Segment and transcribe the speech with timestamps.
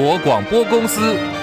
[0.00, 1.39] 国广播公司。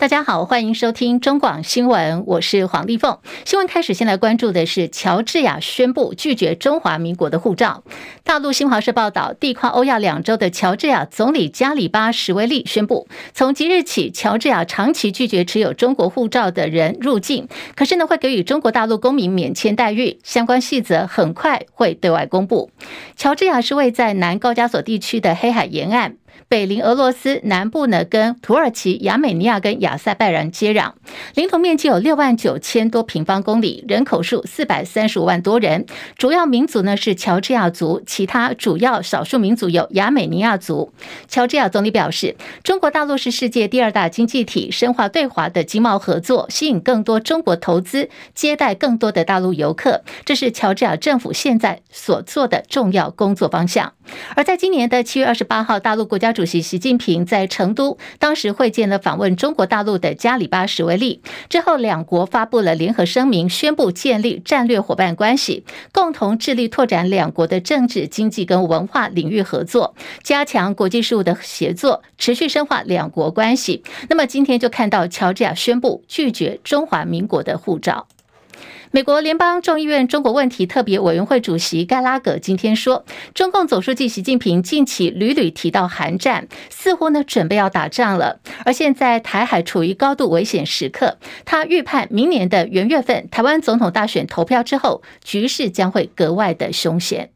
[0.00, 3.18] 大家好，欢迎收听中广新闻，我是黄丽凤。
[3.44, 7.84] 新闻开始，先来关注的是乔治亚宣布拒绝中华民国的护照。
[8.24, 22.70] 大陆新华社报道，地跨欧亚两洲的乔治亚总理加里巴什维利宣布，从即日起，乔治亚长期拒绝持有中国护照的人入境，可是呢，会给予中国大陆公民免签待遇，相关细则很快会对外公布。
[23.16, 26.16] 乔治亚是位在南高加索地区的黑海沿岸。
[26.48, 30.92] 北邻俄罗斯，南部呢跟土耳其、亚美尼亚跟亚塞拜然接壤，
[31.34, 40.92] 领土面积有六万九千多平方公里，人口数四百三十五万多人，主要民族呢是乔治亚族，其他主要少数民族有亚美尼亚族。
[41.28, 42.34] 乔治亚总理表示，
[42.64, 53.92] 中国大陆是世界第二大经济体，深化对华的经贸合作，吸引更多中国投资，接待更多的大陆游客，这是乔治亚政府现在所做的重要工作方向。
[54.34, 61.20] 而在今年的七月二十八号，大陆国家主席习近平在成都，当时会见了访问中国大陆的加里巴什维利。
[61.48, 73.82] 之后，两国发布了联合声明，宣布建立战略伙伴关系，共同致力拓展两国的政治、经济跟文化领域合作，加强国际事务的协作，持续深化两国关系。
[74.08, 78.06] 那么今天就看到乔治亚宣布拒绝中华民国的护照。
[78.92, 88.40] 美国联邦众议院中国问题特别委员会主席盖拉格今天说，中共总书记习近平近期屡屡提到韩战，似乎呢准备要打仗了。
[88.64, 97.30] 而现在台海处于高度危险时刻，他预判明年的元月份台湾总统大选投票之后，局势将会格外的凶险。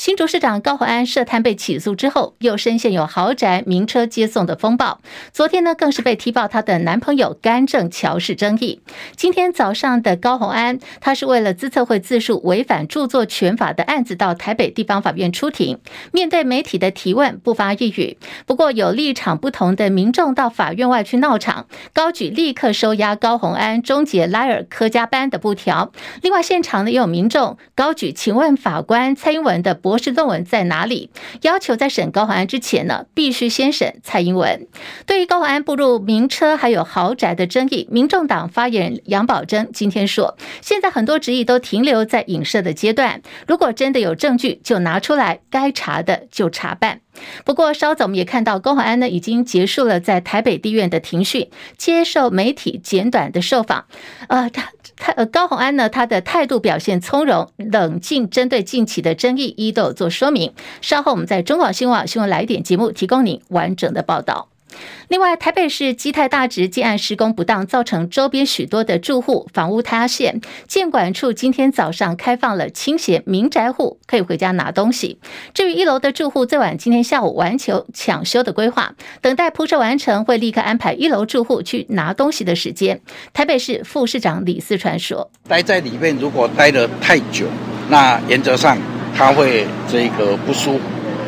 [0.00, 4.98] 新竹市长高虹安涉贪被起诉之后，又深陷有豪宅名车接送的风暴。
[5.30, 8.80] 昨天呢，更是被踢爆她的男朋友干政乔氏争议。
[9.14, 15.78] 今天早上的高虹安，她是为了资策会自述违反著作权法的案子，到台北地方法院出庭。
[16.12, 18.16] 面对媒体的提问，不发一语。
[18.46, 25.92] 不过有立场不同的民众到法院外去闹场，高举立刻收押高虹安、终结拉尔科加班的布条。
[26.22, 31.10] 另外，现场呢也有民众高举“请问法官蔡英文”的博士论文在哪里？
[31.42, 34.68] 要求在审高宏安之前呢，必须先审蔡英文。
[35.04, 47.00] 对于高宏安步入名车还有豪宅的争议，民众党发言人杨宝珍今天说，现在很多质疑都停留在影射的阶段，如果真的有证据，就拿出来，该查的就查办。
[47.44, 53.86] 不过，稍早我们也看到高宏安呢已经结束了在台北地院的庭讯，接受媒体简短的受访。
[54.28, 60.52] 呃，他他呃高宏安呢，他的态度表现从容冷静，针对近期的争议一有做说明。
[60.80, 64.48] 稍后我们在中广新闻网新闻来点节目，提供您完整的报道。
[65.08, 70.40] 另外，台北市基泰大直建案施工不当，造成周边许多的住户房屋塌陷。
[70.68, 75.18] 建管处今天早上开放了倾斜民宅户可以回家拿东西。
[75.52, 83.00] 至于一楼的住户，最晚今天下午完成抢修的规划，等待铺设完成，会立刻安排一楼住户去拿东西的时间。
[83.32, 87.46] 台北市副市长李四川说：“待在里面如果待得太久，
[87.88, 88.78] 那原则上
[89.16, 90.80] 他会这个不舒服，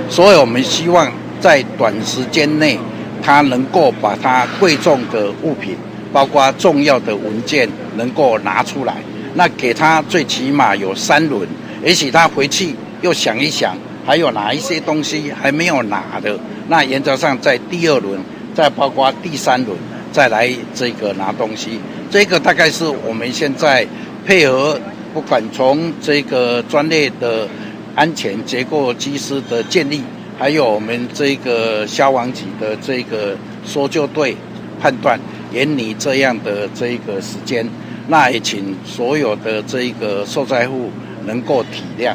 [0.09, 1.11] 所以我们希望
[1.41, 2.79] 在短时间内。”
[3.25, 5.77] 他能够把他贵重的物品，
[6.13, 8.97] 包括重要的文件，能够拿出来。
[9.35, 11.47] 那给他最起码有三轮，
[11.85, 16.37] 也许他回去又想一想，还有哪一些东西还没有拿的。
[16.67, 18.19] 那原则上在第二轮，
[18.57, 19.79] 再包括第三轮，
[20.11, 21.79] 再来这个拿东西。
[22.11, 23.87] 这个大概是我们现在
[24.27, 24.77] 配合，
[25.15, 27.47] 不管从这个专业的
[27.95, 30.03] 安全结构机师的建立。
[30.39, 34.37] 还有我们这个消防局的这个搜救队
[34.81, 35.19] 判断，
[35.53, 37.65] 延你这样的这个时间，
[38.09, 40.91] 那也请所有的这个受灾户
[41.27, 42.15] 能够体谅。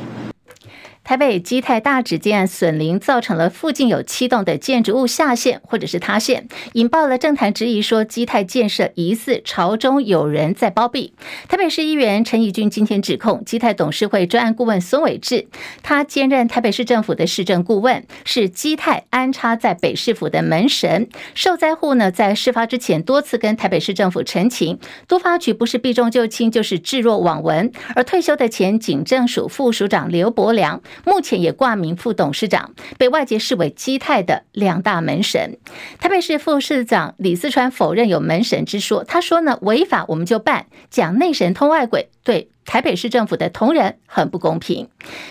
[1.07, 11.13] 台北基泰大直建损邻，造成了附近有七栋的建筑物下陷或者是塌陷，引爆了政坛质疑，说基泰建设疑似朝中有人在包庇。
[11.47, 15.47] 台北市议员陈仪君今天指控基泰董事会专案顾问孙伟志，
[15.81, 21.07] 他兼任台北市政府的市政顾问，是基泰安插在北市府的门神。
[21.33, 24.77] 受灾户呢，在事发之前多次跟台北市政府陈情，
[25.07, 27.71] 都发局不是避重就轻，就是置若罔闻。
[27.95, 30.81] 而退休的前警政署副署长刘伯良。
[31.05, 35.57] 目前也挂名副董事长，被外界视为基泰的两大门神。
[35.99, 44.89] 台北市副市长李四川否认有门神之说，他说呢，违法我们就办，讲内神通外鬼，对台北市政府的同仁很不公平。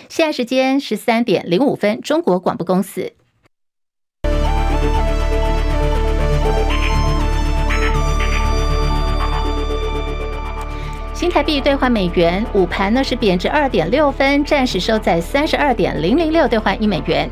[0.08, 3.12] 现在时间十三点零五分，中国广播公司。
[11.16, 17.26] 新台币兑换美元，午盘呢是贬值二点六分，暂时收在三十二点零零六兑换一美元。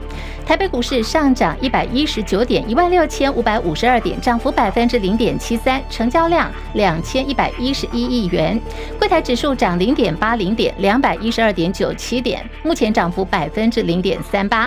[0.47, 8.59] 台北股市上涨一百一十九点，一万六千五百五十二点，涨幅百分之零点七三，成交量两千一百一十一亿元。
[8.99, 14.67] 柜台指数涨零点八零点，两百一十二点九七点，目前涨幅百分之零点三八。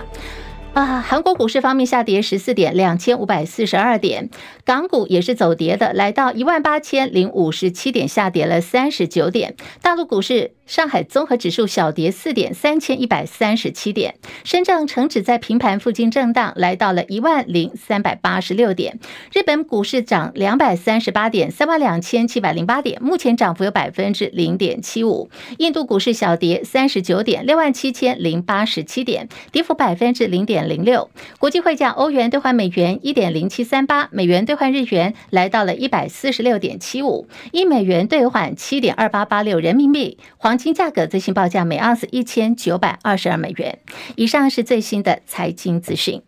[0.78, 4.30] 啊，韩国股市方面下跌十四点，两千五百四十二点。
[4.64, 9.56] 港股也是走跌的，来到一万八千零五十七点，下跌了三十九点。
[9.82, 14.16] 大陆股市，上海综合指数小跌四点，三千一百三十七点。
[14.44, 19.00] 深圳成指在平盘附近震荡，来到了一万零三百八十六点。
[19.34, 25.32] 日本股市涨两百三十八点，三万两千七百零八点，目前涨幅有百分之零点七五。
[25.58, 30.58] 印度股市小跌三十九点，六万七千零八十七点，跌幅百分之零点。
[30.68, 31.10] 零六，
[31.40, 40.18] 国际汇价，欧元兑换美元一点零七三八，美元兑换日元来到了一百四十六点七五，一美元兑换七点二八八六人民币。
[40.36, 43.80] 黄金价格最新报价每盎司一千九百二十二美元。
[44.16, 46.22] 以上是最新的财经资讯。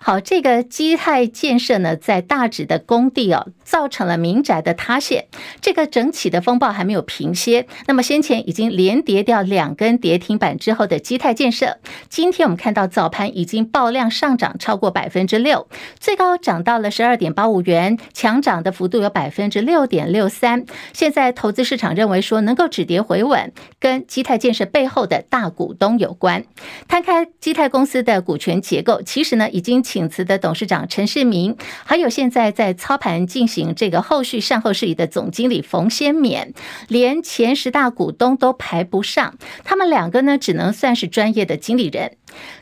[0.00, 5.26] 好，这个基泰建设呢，在大直的工地哦，造成了民宅的塌陷。
[5.60, 7.66] 这个整体的风暴还没有平歇。
[7.86, 11.78] 那么先前已经连跌掉两根跌停板之后的基泰建设，
[12.08, 15.68] 今天我们看到早盘已经爆量上涨超过百分之六，
[16.00, 20.66] 最高涨到了十二点八五元，强涨的幅度有百分之六点六三。
[20.92, 26.44] 现在投资市场认为说，能够止跌回稳，跟基泰建设背后的大股东有关。
[26.88, 36.52] 摊开基泰公司的股权结构，其实呢，已经请辞的董事长陈世明，还有现在在操盘进行这个后续善后事宜的总经理冯先勉，
[36.88, 42.16] 连前十大股东都排不上，他们两个呢，只能算是专业的经理人。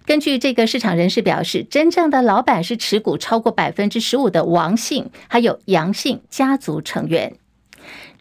[0.05, 7.40] 根据这个市场人士表示，真正的老板是持股超过百分之十五的王姓，还有杨姓家族成员。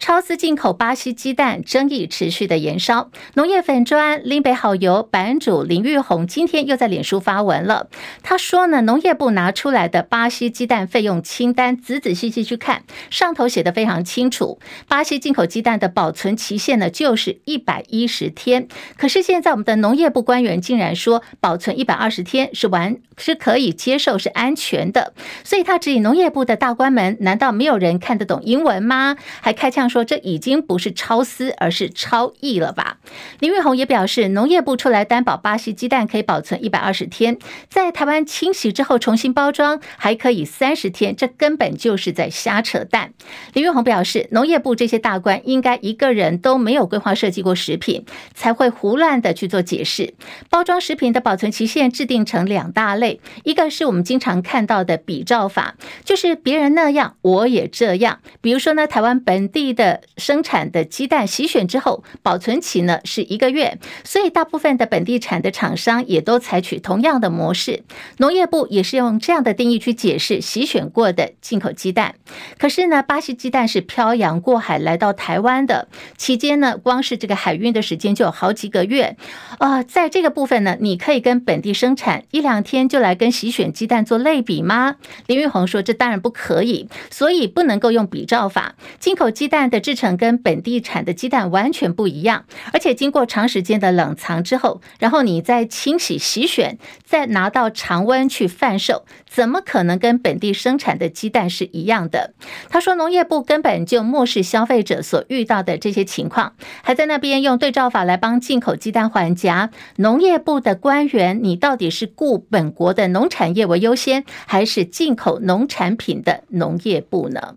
[0.00, 7.88] 超丝进口巴西鸡蛋争议持续的延烧，农业粉砖林北好油版主林玉红今天又在脸书发文了。
[8.22, 14.58] 他说呢，农业部拿出来的巴西鸡蛋费用清单，仔仔细细去看，上头写的非常清楚，
[14.88, 18.68] 巴西进口鸡蛋的保存期限呢就是一百一十天。
[18.96, 25.12] 可是现在我们的农业部官员竟然说，保存一百二十天是完是可以接受，是安全的。
[25.44, 29.14] 所以他质疑农业部的大官们，难道没有人看得懂英文吗？
[29.42, 29.89] 还开枪。
[29.90, 32.98] 说这已经不是超丝，而是超亿了吧？
[33.40, 37.36] 林玉红也表示，农业部出来担保巴西鸡蛋可以保存一百二十天，
[37.68, 43.12] 在台湾清洗之后重新包装还可以三十天，这根本就是在瞎扯淡。
[43.52, 48.04] 林玉红表示，农业部这些大官应该一个人都没有规划设计过食品，
[48.34, 50.14] 才会胡乱的去做解释。
[50.48, 58.20] 包装食品的保存期限制定成两大类，一个是我们经常看到的比照法，就是别人那样我也这样。
[58.40, 59.70] 比如说呢，台湾本地。
[59.80, 67.82] 的生产的鸡蛋洗选之后，保存期呢是一个月，所以大部分的本地产的厂商也都采取同样的模式。
[68.18, 72.16] 农业部也是用这样的定义去解释洗选过的进口鸡蛋。
[72.58, 75.88] 可是呢，巴西鸡蛋是漂洋过海来到台湾的，
[76.18, 79.16] 期间呢，光是这个海运的时间就有好几个月
[79.58, 79.84] 啊、呃。
[79.84, 84.96] 在这个部分呢，你可以跟本地生产一两天就来跟洗选鸡蛋做类比吗？
[85.26, 102.34] 林玉红说，这当然不可以，所以不能够用比照法，进口鸡蛋的制成跟本地产的鸡蛋完全不一样，而且经过长时间的冷藏之后，然后你再清洗洗选，再拿到常温去贩售，怎么可能跟本地生产的鸡蛋是一样的？
[102.68, 109.70] 他说，农业部根本就漠视消费者所遇到的这些情况，还在那边用对照法来帮进口鸡蛋还价。
[109.96, 117.56] 农业部的官员，你到底是顾本国的农产业为优先，还是进口农产品的农业部呢？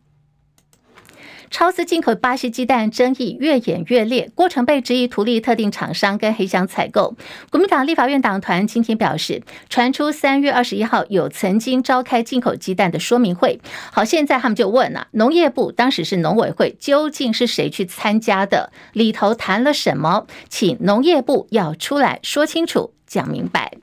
[1.54, 7.16] 超市进口巴西鸡蛋争议越演越烈，过程被质疑图利特定厂商跟黑箱采购。
[7.52, 13.62] 国民党立法院党团今天表示，传出三月二十一号有曾经召开进口鸡蛋的说明会。
[13.92, 18.72] 好，现在他们就问了，农业部当时是农委会，究竟是谁去参加的？
[18.94, 20.26] 里头谈了什么？
[20.50, 23.74] 请农业部要出来说清楚、讲明白。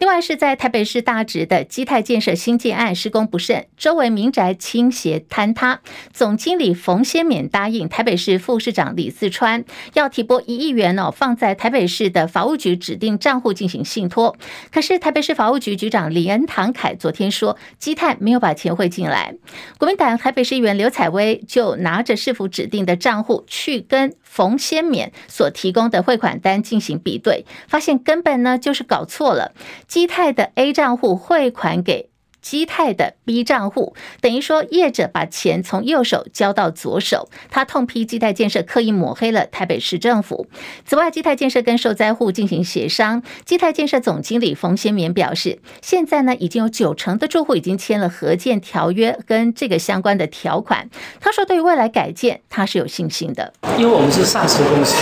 [0.00, 5.82] 另外是在台北市大直的基泰建设新建案施工不慎，周围民宅倾斜坍塌。
[6.10, 14.38] 总经理冯先勉答应台北市副市长李四川要提拨一亿元哦，放在台北市的法务局指定账户进行信托。
[14.72, 19.34] 可是台北市法务局局长李恩堂凯昨天说，基泰没有把钱汇进来。
[19.76, 29.52] 国民党台北市议员刘彩薇就拿着市府指定的账户去跟冯先勉所提供的汇款单进行比对，发现根本呢就是搞错了。
[29.90, 32.09] 基泰的 A 账户汇款给
[32.42, 37.28] 基泰的 B 账户，等于说业者把钱从右手交到左手。
[37.50, 40.46] 他痛批基泰建设刻意抹黑了台北市政府。
[40.86, 43.22] 此外，基泰建设跟受灾户进行协商。
[43.44, 50.88] 基泰建设总经理冯先勉表示，现在呢已经有九成的住户已经签了合建条约跟这个相关的条款。
[51.20, 53.52] 他说，对于未来改建，他是有信心的。
[53.76, 54.96] 因为我们是上市公司，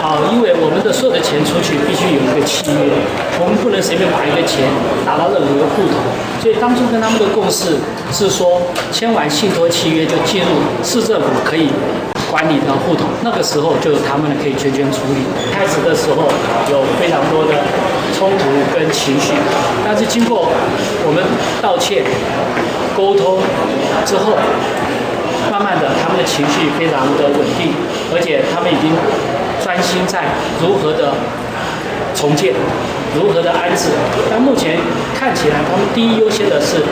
[0.00, 2.96] 好，因为我们的所有的钱出去必须有一个契约，
[3.40, 4.64] 我们不能随便把一个钱
[5.04, 5.96] 打到任何一个户头。
[6.46, 7.74] 所以当初跟他们的共识
[8.12, 8.62] 是说，
[8.92, 10.46] 签完信托契约就进入
[10.80, 11.70] 市政府可以
[12.30, 15.26] 管理的户头，那个时候就是他们可以全权处理。
[15.50, 16.22] 开始的时候
[16.70, 17.52] 有非常多的
[18.16, 19.32] 冲突跟情绪，
[19.84, 20.46] 但是经过
[21.04, 21.20] 我们
[21.60, 22.04] 道歉、
[22.96, 23.38] 沟通
[24.06, 24.38] 之后，
[25.50, 27.74] 慢慢的他们的情绪非常的稳定，
[28.14, 28.92] 而且他们已经
[29.64, 30.22] 专心在
[30.62, 31.12] 如何的
[32.14, 32.54] 重建。
[33.16, 33.88] 如何的安置？
[34.30, 34.78] 但目前
[35.18, 36.82] 看起来，他们第一优先的是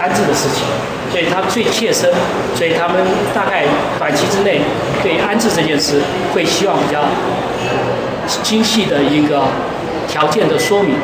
[0.00, 0.64] 安置的事情，
[1.12, 2.10] 所以他最切身，
[2.54, 3.64] 所以他们大概
[3.98, 4.60] 短期之内
[5.02, 6.00] 对安置这件事
[6.32, 7.04] 会希望比较
[8.42, 9.44] 精细的一个
[10.08, 10.96] 条件的说明。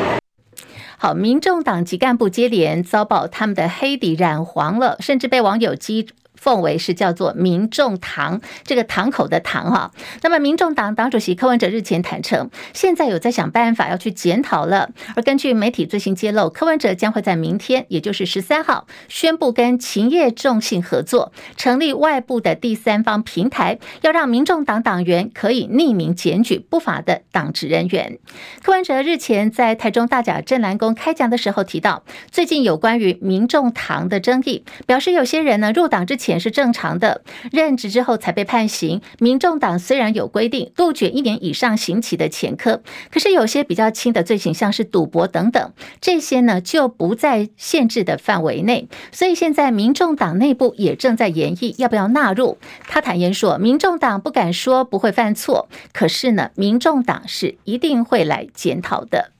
[0.97, 6.07] 好，民众党籍干部接连遭曝他们的黑底染黄了，甚至被网友击。
[6.45, 9.91] 奉为是叫做民众堂，这个堂口的堂哈。
[10.21, 14.91] 那么，民众党党主席柯文哲日前坦承，现在有在想办法要去检讨了。
[15.15, 28.19] 而根据媒体最新揭露，柯文哲将会在明天，也就是十三号，宣布跟勤业众信合作，成立外部的第三方平台，要让民众党党员可以匿名检举不法的党职人员。
[28.61, 36.34] 柯文哲日前在台中大甲镇澜宫开讲的时候提到，最近有关于民众堂的争议，表示有些人呢入党之前。
[36.35, 39.01] 也是正常的，任职之后才被判刑。
[39.19, 48.87] 民众党虽然有规定杜绝一年以上刑期的前科，可是有些比较轻的罪行，像是赌博等等，这些呢就不在限制的范围内。
[49.11, 52.57] 所以现在民众党内部也正在研议要不要纳入。
[52.87, 59.34] 他坦言说，民众党不敢说不会犯错，可是呢，民众党是一定会来检讨的。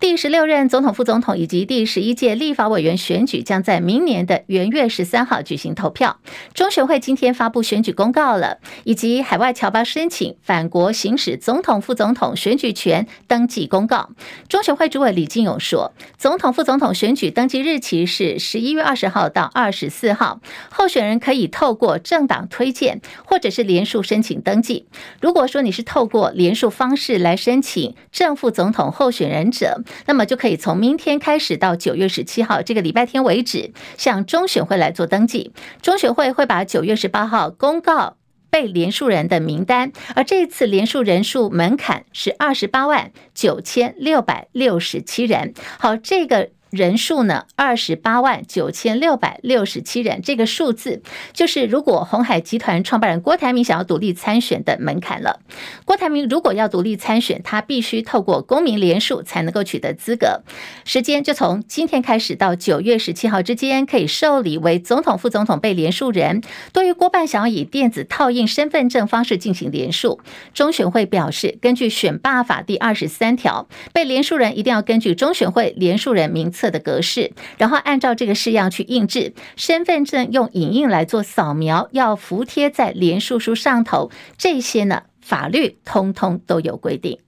[0.00, 6.20] 第十六任总统、副总统以及第十一届立法委员选举将在明年的元月十三号举行投票。
[6.54, 14.10] 中选会今天发布选举公告了，以及海外侨胞申请返国行使总统、副总统选举权登记公告。
[14.48, 20.40] 中选会主委李进勇说，总统、副总统选举登记日期是十一月二十号到二十四号，
[20.70, 24.86] 候选人可以透过政党推荐或者是连署申请登记。
[25.20, 35.52] 如果说你是透过连署方式来申请正副总统候选人者，那么就可以从明天开始到九月十七号这个礼拜天为止，向中选会来做登记。
[35.82, 38.16] 中选会会把九月十八号公告
[38.50, 45.54] 被连署人的名单，而这次连署人数门槛是二十八万九千六百六十七人。
[45.78, 46.50] 好，这个。
[46.70, 55.40] 人数呢，二十八万九千六百六十七人，这个数字就是如果鸿海集团创办人郭台铭想要独立参选的门槛了。
[55.84, 60.42] 郭台铭如果要独立参选，他必须透过公民连署才能够取得资格。
[60.84, 66.42] 时间就从今天开始到九月十七号之间，可以受理为总统、副总统被连署人。
[66.72, 70.20] 对于郭办想要以电子套印身份证方式进行连署，
[70.52, 84.10] 中选会表示，根据选罢法第二十三条，被连署人一定要根据中选会连署人名册的格式，然后按照这个式样去印制身份证，用影印来做扫描，要服贴在连署书上头。
[84.36, 87.20] 这些呢，法律通通都有规定。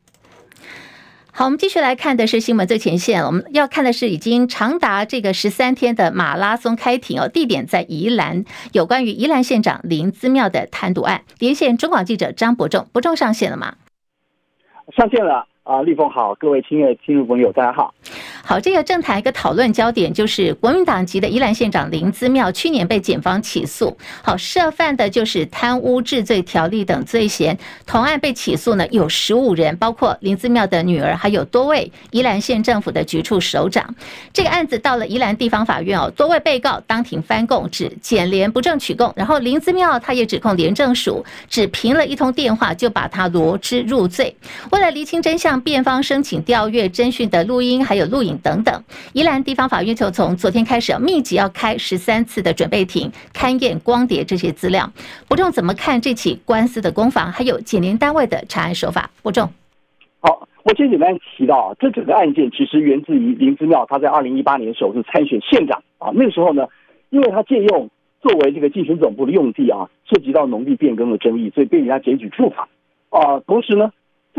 [1.32, 11.22] 好，我们继续来看的是新闻最前线，我们要看的是已经长达这个十三天的马拉松开庭哦，地点在宜兰，有关于宜兰县长林资妙的贪渎案。
[11.38, 13.76] 连线中广记者张伯仲，伯仲上线了吗？
[14.96, 15.46] 上线了。
[15.70, 17.94] 啊，立峰好，各位亲爱的听众朋友，大家好。
[18.42, 27.56] 好，这个政坛一个讨论焦点就是国民党籍的宜兰县长林姿妙去年被检方起诉，好涉犯的就是贪污治罪条例等罪嫌。
[27.86, 33.94] 同案被起诉呢有十五人，包括林姿妙的女儿，还有多位宜兰县政府的局处首长。
[34.32, 39.12] 这个案子到了宜兰地方法院哦，多位被告当庭翻供，指检联不正取供。
[39.14, 44.34] 然后林姿妙他也指控廉政署只凭了一通电话就把他罗织入罪。
[44.72, 45.59] 为了厘清真相。
[45.60, 48.82] 辩方申请调阅侦讯的录音，还有录影等等。
[49.12, 54.90] 宜兰地方法院就从昨天开始密集要开十三次的准备庭，勘验光碟这些资料。
[55.28, 59.10] 伯仲怎么看这起官司的攻防，还有检联单位的查案手法？
[59.22, 59.48] 伯仲，
[60.20, 66.66] 好，我先简单提到啊，这整个案件其实源自于林之妙，他在二零一八年首次参选县长啊，那个时候呢，
[67.10, 67.88] 因为他借用
[68.20, 72.68] 作为这个竞选总部的用地啊，涉及到农地变更的争议，所以被人家检举处罚
[73.10, 73.40] 啊。
[73.46, 73.90] 同时呢。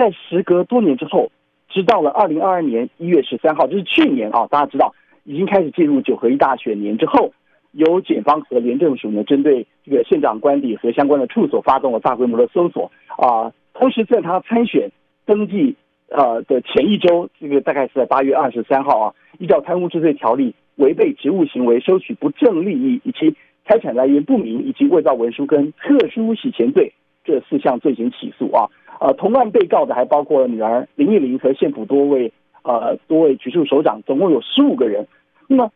[0.01, 1.31] 在时隔多年之后，
[1.69, 7.31] 直到了二零二二年一月十三号，就是去年啊，大家知道已经开始进入九合一大选年之后，
[7.71, 13.53] 由检方和廉政署呢，针对这个县长官邸和相关的处所发动了大规模的搜索啊。
[13.75, 14.89] 同时，在他参选
[15.27, 15.75] 登记
[16.09, 23.35] 呃的前一周，这个大概是在八月二十三号啊，依照贪污治罪条例，违背职务行为、收取不正利益以及
[23.67, 26.91] 财产来源不明以及伪造文书跟特殊洗钱罪
[27.23, 28.69] 这四项罪行起诉啊。
[28.99, 32.31] 呃，同案被告的还包括女儿林义伶和县府多位
[32.63, 35.07] 呃多位局处首长，总共有十五个人。
[35.47, 35.71] 那么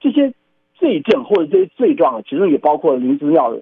[0.00, 0.32] 这些
[0.74, 3.56] 罪证或者这些罪状，其中也包括林姿妙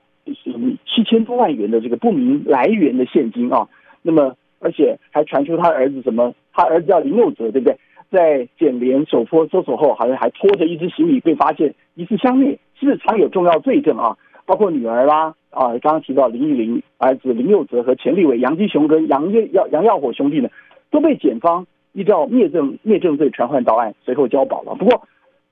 [0.86, 3.68] 七千多万元的这个不明来源的现金啊。
[4.00, 7.76] 那么而且还传出他儿子什么，他儿子叫林佑泽，对不对？
[8.10, 14.16] 在检联首波搜索后，好像还拖着一只行李被发现，疑似消灭，是不是藏有重要罪证啊？
[14.44, 20.48] 包括女儿啦，啊，刚刚提到林义伶儿子林佑泽和钱立伟杨基雄跟杨耀杨耀火兄弟呢，
[20.90, 24.74] 都被检方依照灭证灭证罪传唤到案，随后交保了。
[24.74, 25.02] 不过，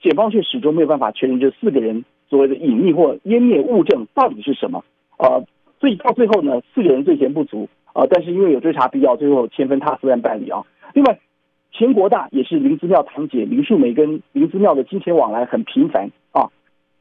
[0.01, 4.85] 检方却始终没有办法确认这四个人所谓的隐匿或湮灭物证到底是什么
[5.17, 5.43] 啊？
[5.81, 10.63] 所以到最后呢，四个人罪嫌不足啊，但是因为有追查必要，最后签分他司案办理啊。
[10.95, 11.19] 另外，
[11.73, 16.51] 钱国大也是林姿妙堂姐林树梅跟林姿妙的金钱往来很频繁啊。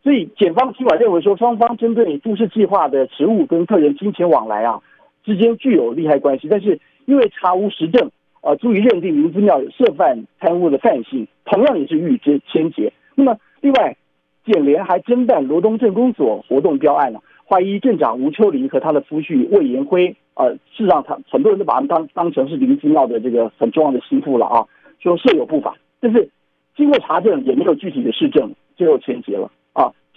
[0.02, 4.82] 所以，检方尽管认为说，双方针对都市计划的职务跟个人金钱往来啊
[5.24, 8.10] 之间具有利害关系，但是因为查无实证，
[8.42, 12.94] 啊，足以认定林姿妙涉犯贪污的犯性，同样也是予以牵结。
[13.16, 13.98] 那么，另外，
[14.46, 24.66] 检联还侦办罗东镇公所活动标案了，怀疑镇长吴秋玲和他的夫婿魏延辉，呃，事实上他很多人都把他们当当成是林姿妙的这个很重要的心腹了啊，
[25.00, 26.30] 说设有不法，但是
[26.78, 29.52] 经过查证也没有具体的事证，最后牵结了。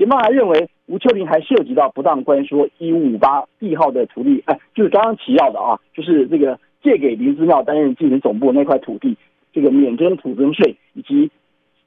[0.02, 9.16] 检方还认为吴秋玲还涉及到不当关说一五五八地号的土地，哎，就是刚刚提到的啊，就是这个借给林姿妙担任竞选总部那块土地，
[9.52, 11.30] 这个免征土增税，以及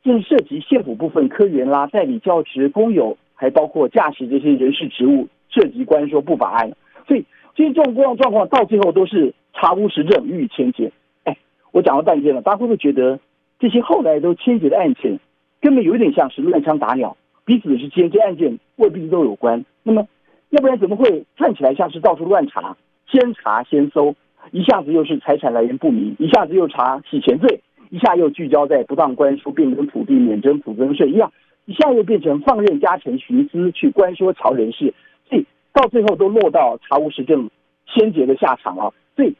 [0.01, 6.71] 正涉及县府部分科员啦、代理教职、工友，还包括驾驶这些人事职务，涉及关说不法案。
[7.05, 10.89] 所以这些状况状况到最后都是查无实证，予以牵结。
[11.25, 11.35] 哎，
[11.73, 13.19] 我讲了半天了，大家会不会觉得
[13.59, 15.19] 这些后来都牵结的案件，
[15.59, 17.17] 根本有点像是乱枪打鸟？
[17.45, 19.63] 彼此之间，这案件未必都有关。
[19.83, 20.07] 那么，
[20.49, 22.75] 要不然怎么会看起来像是到处乱查，
[23.07, 24.15] 先查先搜，
[24.51, 31.31] 一下子又是财产来源不明，一下子又查洗钱罪，一下又聚焦在不当关说变更土地免征土增税一样，
[31.65, 34.93] 一下又变成放任家臣徇私去关说曹人事，
[35.29, 37.49] 所以到最后都落到查无实证、
[37.85, 38.91] 先结的下场啊。
[39.15, 39.35] 所以，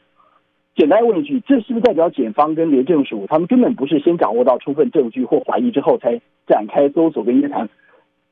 [0.76, 7.68] 简单问一句，这是不是代表检方跟廉政署他们根本不是先掌握到充分证据或怀疑之后才展开搜索跟约谈？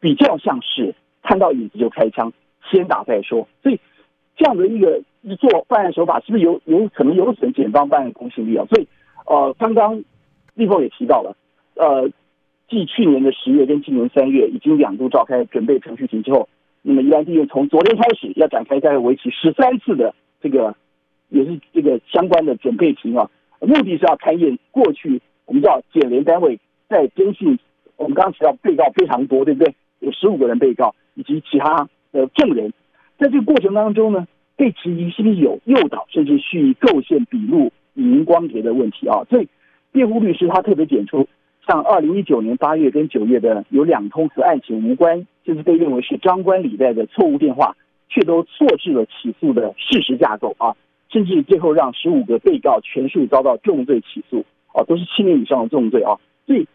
[0.05, 2.31] 比较像是看到影子就开枪，
[2.71, 3.81] 先打再说，所以
[4.37, 8.67] 这样的一个一做办案手法，是不是有有可能有损检方办案公信力啊？
[8.69, 8.87] 所以，
[9.25, 10.05] 呃，刚刚
[10.53, 11.35] 立峰也提到了，
[11.77, 12.11] 呃，
[12.69, 16.51] 继去年的十月跟今年三月已经两度召开准备程序庭之后，
[16.83, 20.75] 那么宜兰地院从昨天开始要展开在为期十三次的这个
[21.31, 27.59] 也是这个相关的准备庭啊，目的是要勘验过去我们知道检联单位在侦讯，
[27.97, 29.75] 我们刚刚提到被告非常多，对不对？
[30.05, 32.73] 有十五个人被告以及其他的证人，
[33.19, 39.25] 在这个过程当中呢，被质疑是不是有诱导甚至蓄意构陷笔录、荧光碟的问题啊？
[39.31, 39.49] 所以
[39.93, 41.27] 辩护律师他特别点出，
[41.67, 47.75] 像二零一九年八月跟九月的有两通和案情无关，甚至被认为是张冠李戴的错误电话，
[48.09, 50.77] 却都错置了起诉的事实架构啊，
[51.09, 56.67] 甚至最后让十五个被告全数遭到重罪起诉啊，都是七年以上的重罪啊，所以。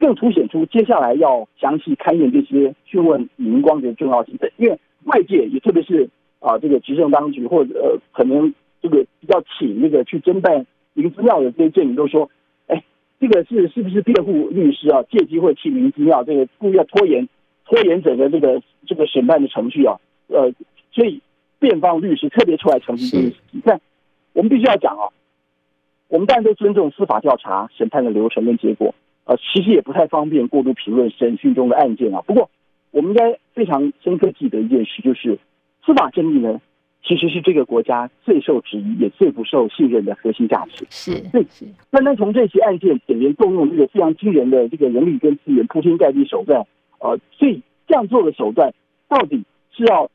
[0.00, 6.08] 更凸显出接下来要详细勘验这些讯问影音光的重要性，因为外界也特别是
[6.40, 12.30] 啊这个执政当局或者呃可能这个比较请那个去侦办林姿妙的这些证人都说，
[12.66, 12.82] 哎，
[13.20, 17.28] 这个是是不是辩护律师啊借机会替林姿妙这个故意要拖延
[17.66, 20.00] 拖延整个这个这个审判的程序啊？
[20.28, 20.50] 呃，
[20.92, 21.20] 所以
[21.58, 23.40] 辩方律师特别出来澄清这个事情。
[23.50, 23.78] 你看，
[24.32, 25.12] 我们必须要讲啊，
[26.08, 28.94] 我们当然都尊重司法调查审判的流程跟结果。
[29.24, 32.20] 呃，其实也不太方便过度评论审讯中的案件啊。
[32.26, 32.50] 不过，
[32.90, 35.38] 我们应该非常深刻记得一件事，就是
[35.84, 36.60] 司法正义呢，
[37.04, 40.84] 其实是这个国家最受质疑也最不受信任的核心价值。
[40.90, 41.64] 是，对，是。
[41.90, 46.66] 单单从这些案件，检联动用这个非常惊人的这个人力跟资源，铺天盖地手段，
[46.98, 48.72] 呃，所以这样做的手段，
[49.08, 50.10] 到底是要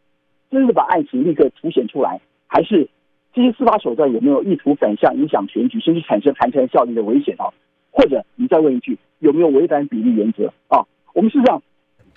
[0.52, 2.90] 真的把案情立刻凸显出来，还是
[3.34, 7.48] 这些司法手段有没有意图反向影响选举，甚至产生寒蝉效应的危险啊？
[7.96, 10.84] 或者你再问一句，有没有违反比例原则啊？
[11.14, 11.64] 我们事实上，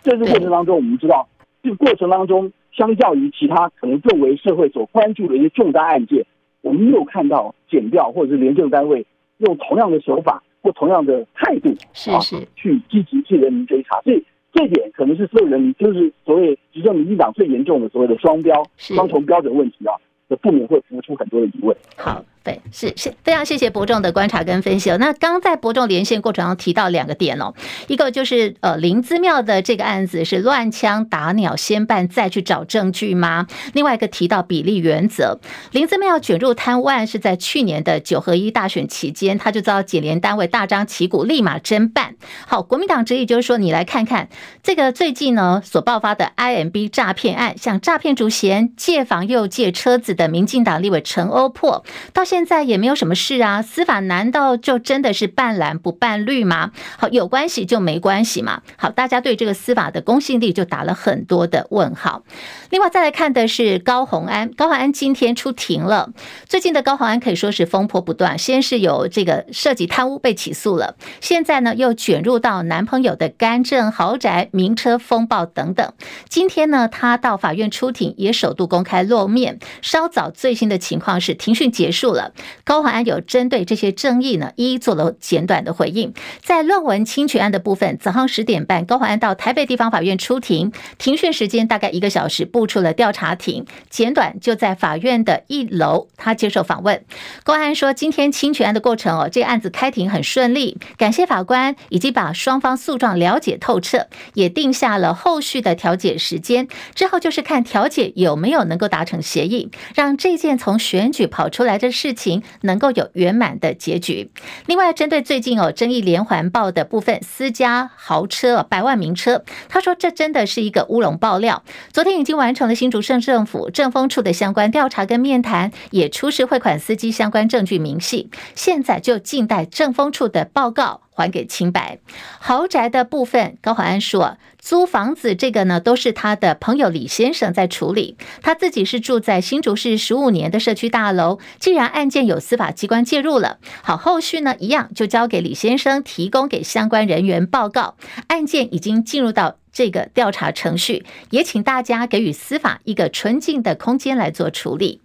[0.02, 1.28] 在这个过程当中，我们知道
[1.62, 6.26] 这个过程当中，相较于其他可能更为社会所关注的一些重大案件，
[6.62, 14.00] 我们没有看到检调或者是廉政单位用同样的手法或同样的态度啊，是是去积极替人民追查。
[14.02, 19.94] 所以这点可能是所有人民，就是所谓执政民进党最严重的所谓的双标、双重标准问题啊，
[20.28, 21.76] 的不免会浮出很多的疑问。
[21.96, 22.24] 好。
[22.48, 24.96] 对，是是非常谢谢伯仲的观察跟分析哦。
[24.98, 27.52] 那刚在伯仲连线过程中提到两个点哦，
[27.88, 33.46] 一个就是呃林姿妙的这个案子是乱枪打鸟，先办再去找证据吗？
[33.74, 35.38] 另外一个提到比例原则，
[35.72, 42.14] 林姿妙卷入贪污案是在去年的九合一大选期间，他就遭检联单位大张旗鼓立马侦办。
[42.46, 44.30] 好，国民党质疑就是说，你来看看
[44.62, 51.84] 这个最近呢所爆发的 IMB 诈骗案，像诈骗主嫌借房又借车子的民进党立委陈欧珀，
[52.14, 52.37] 到现。
[52.38, 56.70] 现在也没有什么事啊，司法难道就真的是半蓝不半绿吗？
[56.96, 58.62] 好，有关系就没关系嘛。
[58.76, 62.22] 好，大家对这个司法的公信力就打了很多的问号。
[62.70, 66.12] 另外再来看的是高虹安，高虹安今天出庭了。
[66.46, 75.92] 最近的高虹安可以说是风波不断，先是有这个涉及贪污被起诉了，现在呢又卷入到男朋友的干政豪宅、名车风暴等等。
[76.28, 79.58] 今天呢，他到法院出庭，也首度公开露面。
[79.82, 82.17] 稍早最新的情况是庭讯结束了。
[82.64, 86.12] 高虹安有针对这些争议呢，一一做了简短的回应。
[86.42, 97.04] 在论文侵权案的部分，早上十点半，高虹安到台北地方法院出庭，庭讯时间大概一个小时，步出了调查庭，简短就在法院的一楼，他接受访问。
[97.44, 106.68] 高安说，今天侵权案的过程哦，这个案子开庭很顺利，感谢法官已经把双方诉状了解透彻，也定下了后续的调解时间。
[106.94, 112.07] 之后就是看调解有没有能够达成协议，让这件从选举跑出来的事。
[112.08, 114.30] 事情能够有圆满的结局。
[114.64, 121.62] 另外，针对最近哦争议连环爆的部分，私家豪车、百万名车，他说这真的是一个乌龙爆料。
[121.92, 131.02] 昨天已经完成了新竹县政府政风处的相关调查跟面谈，也出示汇款司机相关证据明细，现在就静待政风处的报告。
[131.18, 131.98] 还给清白。
[132.38, 138.16] 豪宅的部分，高华安说，租房子这个呢，都是他的朋友李先生在处理。
[138.40, 141.38] 他自己是住在新竹市十五年的社区大楼。
[141.58, 147.96] 既然案件有司法机关介入了，好，后续呢一样就交给李先生提供给相关人员报告。
[148.28, 149.56] 案件已经进入到。
[149.78, 155.00] 这个调查程序，也请大家给予司法一个纯净的空间来做处理。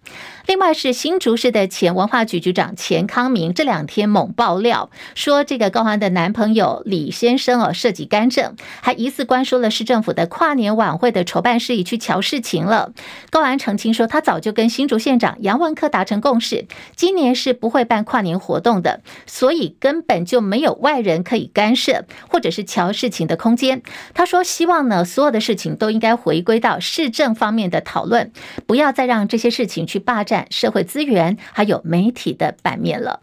[0.46, 12.92] 另外是新竹市的前文化局局长钱康明，这两天猛爆料说，这个高安的男朋友李先生哦涉及干政，还疑似关说了市政府的跨年晚会的筹办事宜去乔事情了。
[13.30, 23.80] 高安澄清说，他早就跟新竹县长杨文科达成共识，今年是不会办跨年活动的，所以根本就没有外人可以干涉或者是乔事情的空间。
[24.14, 24.63] 他说希。
[24.64, 28.32] 希望呢，所有的事情都应该回归到市政方面的讨论，
[28.66, 33.20] 不要再让这些事情去霸占社会资源，还有媒体的版面了。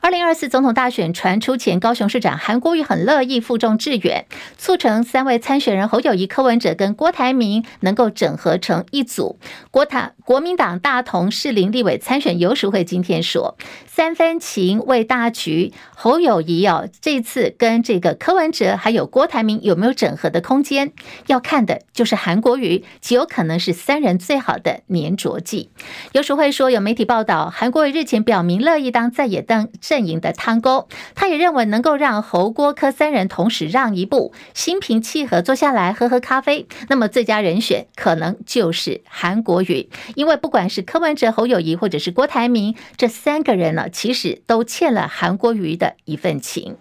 [0.00, 4.24] 二零二四总统大选传出前，高雄市长韩国瑜很乐意负重致远，
[4.56, 9.38] 促成三位参选人侯友谊、柯文哲跟郭台铭能够整合成一组。
[9.70, 20.92] 郭台国民党大同士林立委参选游淑慧今天说：“三分情为大局。”侯友宜哦，这次跟这个柯文哲还有郭台铭有没有整合的空间？
[21.28, 25.70] 要看的就是韩国瑜，极有可能是三人最好的粘着剂。
[26.10, 46.76] 游淑慧说：“有媒体报道，韩国瑜日前表明乐意当在野当。”阵营的汤沟，他也认为能够让侯郭柯三人同时让一步，心平气和坐下来喝喝咖啡，那么最佳人选可能就是韩国瑜，因为不管是柯文哲、侯友谊或者是郭台铭，这三个人呢，其实都欠了韩国瑜的一份情。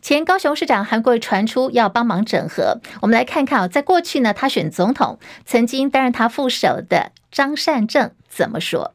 [0.00, 8.94] 前高雄市长韩国瑜传出要帮忙整合，我们来看看啊，在过去呢，他选总统曾经担任他副手的张善政怎么说。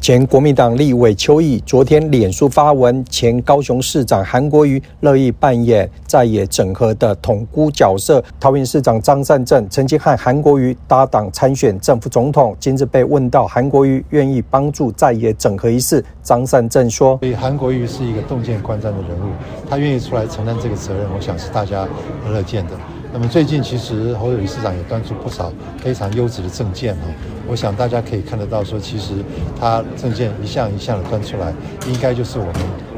[0.00, 8.24] 前国民党立委邱毅昨天脸书发文，前高雄市长韩国瑜乐意扮演在野整合的统姑角色。
[8.40, 19.32] 桃园市长张善政曾经和韩国瑜搭档参选正副总统，今日被问到韩国瑜愿意帮助在野整合一事，张善政说：“所以韩国瑜是一个洞见观瞻的人物，
[19.68, 21.86] 他愿意出来承担这个责任，我想是大家
[22.30, 22.72] 乐见的。”
[23.12, 27.08] 那么最近其实侯友宜市长也端出不少非常优质的政见哦，
[27.48, 29.14] 我想大家可以看得到说，其实
[29.58, 31.52] 他政见一项一项的端出来，
[31.86, 32.54] 应该就是我们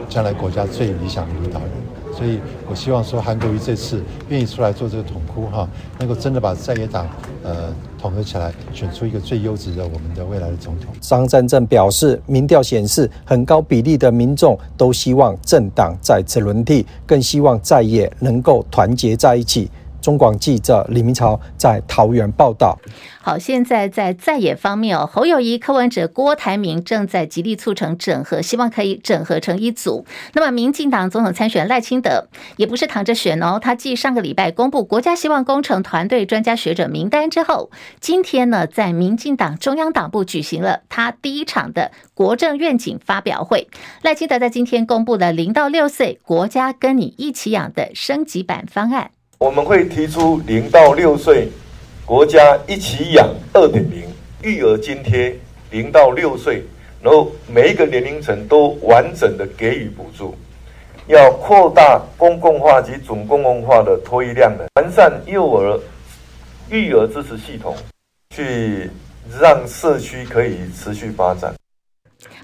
[0.08, 1.70] 将来国家最理想的领导人。
[2.12, 5.66] 所以我希望说韩国瑜这次愿意出来做这个统哭哈，
[5.98, 7.08] 能够真的把在野党
[7.44, 10.92] 呃统合起来，选出一个最优质的我们的未来的总统。
[11.00, 19.70] 张善政表示，民调显示很高比例的民众都希望政党再次轮替，更希望在野能够团结在一起。
[20.00, 22.78] 中广记者李明朝在桃园报道。
[23.22, 30.06] 好，现在在在野方面哦，侯友宜、柯文哲、郭台铭正在极力促成整合，希望可以整合成一组。
[30.32, 43.68] 那么，民进党总统参选赖清德也不是躺着选哦，他继上个礼拜公布国家希望工程团队专家学者名单之后，今天呢，在民进党中央党部举行了他第一场的国政愿景发表会。
[44.02, 49.10] 赖清德在今天公布了零到六岁国家跟你一起养的升级版方案，
[49.42, 51.48] 我们会提出零到六岁。
[52.04, 54.02] 国家一起养二点零
[54.42, 55.34] 育儿津贴，
[55.70, 56.62] 零到六岁，
[57.00, 60.34] 然后每一个年龄层都完整的给予补助，
[61.06, 65.80] 要扩大公共化及准公共化的托育量能，完善幼儿
[66.68, 67.74] 育儿支持系统，
[68.36, 68.90] 去
[69.40, 71.54] 让社区可以持续发展。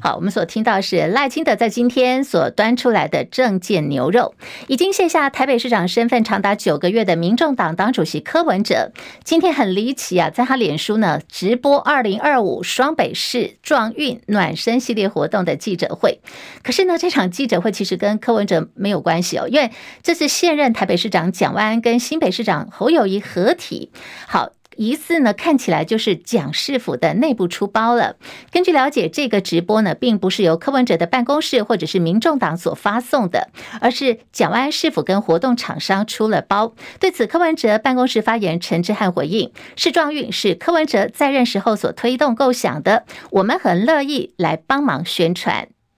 [0.00, 4.34] 好，我们所听到是赖清德在今天所端出来的政见牛肉，
[4.68, 8.92] 已经卸下台北市长身份长达九个月的民众党党主席柯文哲，
[9.24, 16.20] 今天很离奇啊，在他脸书呢直播二零二五双北市壮运暖身系列活动的记者会。
[16.62, 19.70] 可是呢，这场记者会其实跟柯文哲没有关系哦，因为
[20.02, 23.90] 这次现任台北市长蒋万安跟新北市长侯友宜合体。
[24.26, 24.50] 好。
[24.76, 28.16] 疑似呢，看起来就是蒋市府的内部出包了。
[28.50, 36.74] 根据了解，这个直播呢，并不是由柯文哲的办公室或者是民众党所发送的，而是蒋万安市府跟活动厂商出了包。
[36.98, 45.68] 对此，柯文哲办公室发言人陈之汉回应：“市状运是柯文哲在任时候所推动构想的，我们很乐意来帮忙宣传。”